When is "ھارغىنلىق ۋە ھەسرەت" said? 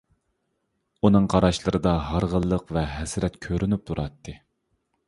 2.07-3.39